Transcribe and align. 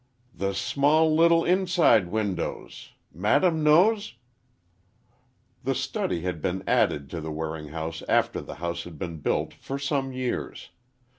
"The 0.33 0.55
small 0.55 1.15
little 1.15 1.45
inside 1.45 2.07
windows. 2.07 2.89
Madam 3.13 3.63
knows?" 3.63 4.15
The 5.63 5.75
study 5.75 6.21
had 6.21 6.41
been 6.41 6.63
added 6.65 7.07
to 7.11 7.21
the 7.21 7.31
Waring 7.31 7.67
house 7.67 8.01
after 8.09 8.41
the 8.41 8.55
house 8.55 8.83
had 8.83 8.97
been 8.97 9.17
built 9.19 9.53
for 9.53 9.77
some 9.77 10.11
years. 10.11 10.71